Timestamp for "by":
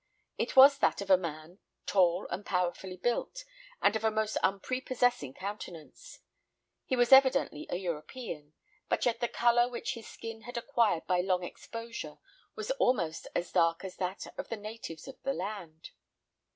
11.05-11.21